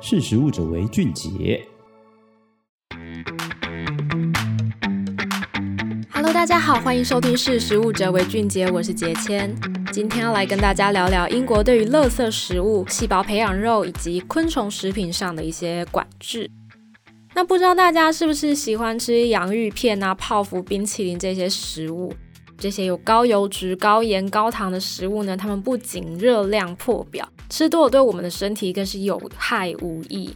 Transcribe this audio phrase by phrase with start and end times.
[0.00, 1.60] 识食物者为俊杰。
[6.12, 9.52] Hello，大家好，欢迎收听《识食物者为俊杰》，我是杰谦。
[9.92, 16.48] 今天要来跟大家聊聊英国对于垃圾食物、细胞培养肉以及昆虫食品上的一些管制。
[17.34, 22.14] 那不知道大家是不是喜欢吃洋芋片啊、泡芙、冰淇淋这些食物？
[22.56, 30.34] 这些有高油脂、高盐、高糖的食物呢，它们不仅热量破表，吃多了对我们的身体更是有害无益。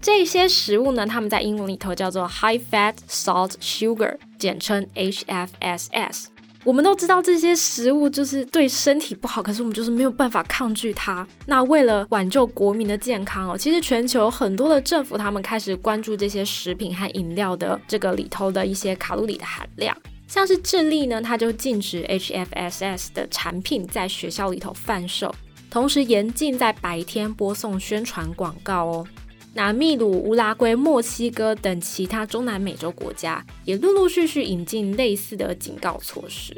[0.00, 6.26] 这些食物呢，它们在英文里头叫做 High Fat, Salt, Sugar，简称 HFSS。
[6.64, 11.26] 我们都知道这些食物就是对身体不好，可是我们就是没有办法抗拒它。
[11.46, 19.96] 那为了挽救国民的健康哦，其实全球很多的政府他们开始关注这些食品和饮料的这个里头的一些卡路里的含量。
[20.28, 25.34] 像是智利呢，它就禁止 HFSS 的产品在学校里头贩售，
[25.72, 29.06] 同时严禁在白天播送宣传广告哦。
[29.54, 36.54] 那秘鲁、乌拉圭、墨西哥等其他中南美洲国家也陆陆续续引进类似的警告措施。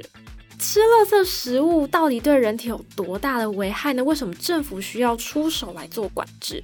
[0.59, 4.03] 吃垃圾食物到底对人体有多大的危害呢？
[4.03, 6.61] 为什么政府需要出手来做管制？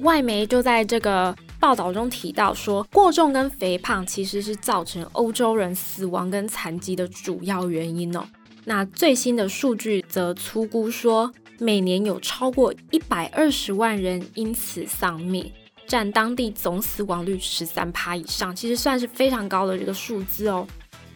[0.00, 1.34] 外媒就在这个。
[1.58, 8.24] 报道中提到说，过重跟肥胖其实是造成欧洲人死亡跟残疾的主要原因哦。
[8.64, 11.32] 那最新的数据则粗估说，
[11.62, 15.48] 每年有超过一百二十万人因此丧命，
[15.86, 20.66] 占当地总死亡率十三趴以上，其实算是非常高的这个数字哦。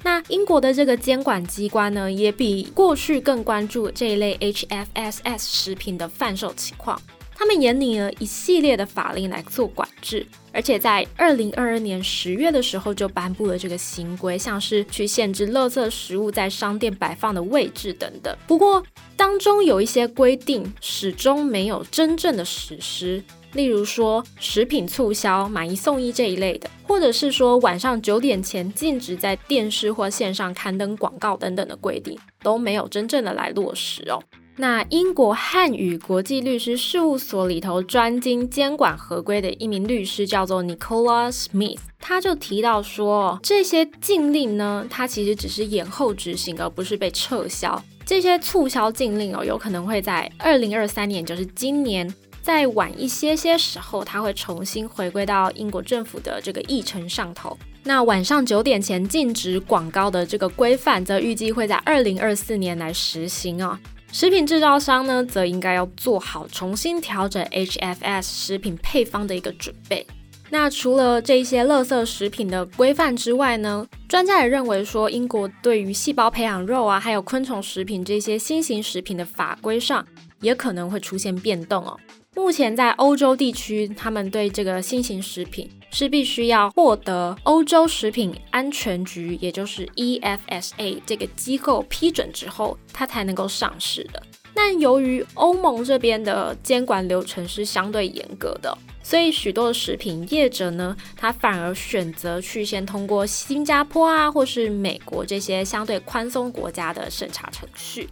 [0.04, 7.02] 那英国的这个监管机关呢，也比过去更关注这一类 HFSS 食品的贩售情况。
[7.38, 18.34] 他们研拟了一系列的法令来做管制，而且在二零二二年十月的时候就颁布了这个新规，像是去限制垃圾食物在商店摆放的位置等等。
[18.46, 18.82] 不过
[19.18, 34.22] 当中有一些规定始终没有真正的实施，例如说食品促销、买一送一这一类的，或者是说晚上九点前禁止在电视或线上刊登广告等等的规定，都没有真正的来落实哦。
[34.58, 47.82] 那英国汉语国际律师事务所里头专精监管合规的一名律师叫做 Nicola Smith，他就提到说，这些禁令呢，它其实只是延后执行，而不是被撤销。
[48.06, 57.58] 这些促销禁令哦，有可能会在二零二三年，就是今年再晚一些些时候，它会重新回归到英国政府的这个议程上头。
[57.82, 63.78] 那晚上九点前禁止广告的这个规范，则预计会在二零二四年来实行哦。
[64.18, 70.06] 食品制造商呢，则应该要做好重新调整 HFS 食品配方的一个准备。
[70.48, 80.02] 那除了这些乐色食品的规范之外呢，专家也认为说，英国对于细胞培养肉啊，还有昆虫食品这些新型食品的法规上，
[80.40, 81.94] 也可能会出现变动哦。
[82.36, 94.22] 目前在欧洲地区，他们对这个新型食品是必须要获得欧洲食品安全局，也就是 EFSA 这个机构批准之后，它才能够上市的。
[94.54, 108.08] 那由于欧盟这边的监管流程是相对严格的，所以许多的食品业者呢，他反而选择去先通过新加坡啊，或是美国这些相对宽松国家的审查程序。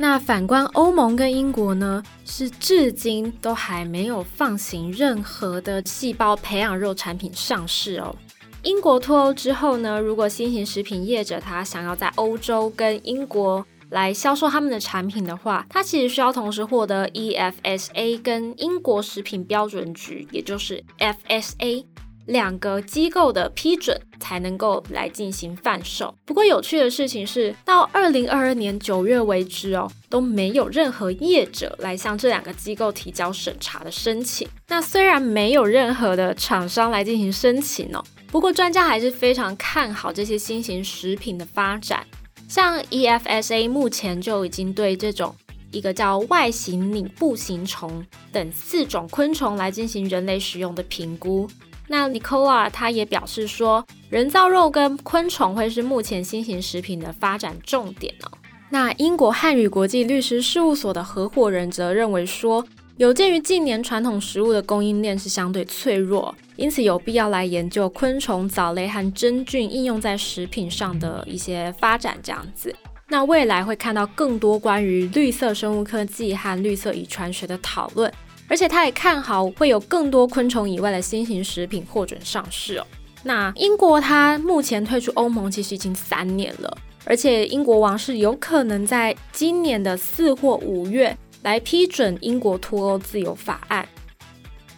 [0.00, 8.14] 那反观欧盟跟英国呢，是至今都还没有放行任何的细胞培养肉产品上市哦。
[8.62, 21.84] 英国脱欧之后呢，如果新型食品业者他想要在欧洲跟英国来销售他们的产品的话，他其实需要同时获得 EFSA 跟英国食品标准局，也就是 FSA。
[22.28, 26.14] 两个机构的批准才能够来进行贩售。
[26.26, 34.46] 不过有趣的事情是，到二零二二年九月为止哦，都没有任何业者来向这两个机构提交审查的申请。
[34.68, 42.06] 那虽然没有任何的厂商来进行申请哦，不过专家还是非常看好这些新型食品的发展。
[42.46, 45.34] 像 EFSA 目前就已经对这种
[45.70, 51.48] 一个叫外形拟步行虫等四种昆虫来进行人类使用的评估。
[51.88, 58.30] 那 Nicola 他也表示说，人造肉跟昆虫会是目前新型食品的发展重点哦。
[58.70, 62.62] 那英国汉语国际律师事务所的合伙人则认为说，
[62.98, 72.74] 有鉴于近年传统食物的供应链是相对脆弱，因此有必要来研究昆虫、藻类和真菌应用在食品上的一些发展这样子。
[73.08, 78.12] 那未来会看到更多关于绿色生物科技和绿色遗传学的讨论。
[78.48, 82.86] 而且他也看好会有更多昆虫以外的新型食品获准上市哦。
[83.22, 93.86] 那英国它目前退出欧盟其实已经三年了，而且英国王室有可能在今年的四或五月来批准英国脱欧自由法案。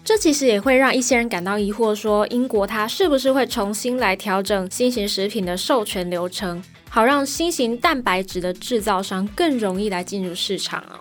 [0.02, 10.99] 这其实也会让一些人感到疑惑，说英国它是不是会重新来调整新型食品的授权流程，好让新型蛋白质的制造商更容易来进入市场啊？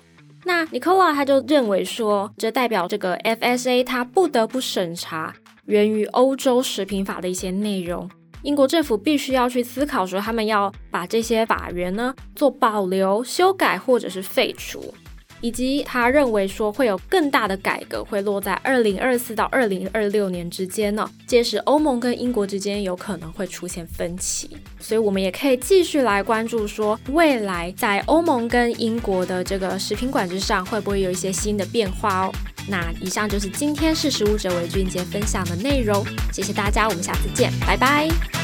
[0.50, 5.32] 那 Nicola 他就认为说，这代表这个 FSA 他不得不审查
[5.66, 8.10] 源于欧洲食品法的一些内容，
[8.42, 14.92] 英国政府必须要去思考说，他们要把这些法源呢做保留、修改或者是废除。
[15.42, 24.50] 以及他认为说会有更大的改革会落在二零二四到二零二六年之间呢，届时欧盟跟英国之间有可能会出现分歧，
[24.80, 32.32] 所以我们也可以继续来关注说未来在欧盟跟英国的这个食品管制上会不会有一些新的变化哦。
[32.68, 38.39] 那以上就是今天识食物者为俊杰分享的内容，谢谢大家，我们下次见，拜拜。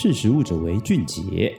[0.00, 1.52] 识时务者为俊杰。